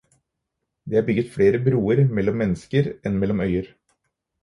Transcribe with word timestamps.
Det 0.93 0.97
er 1.01 1.05
bygget 1.09 1.29
flere 1.35 1.61
broer 1.67 2.03
mellom 2.19 2.43
mennesker 2.45 2.93
enn 3.07 3.25
mellom 3.25 3.49
øyer. 3.49 3.73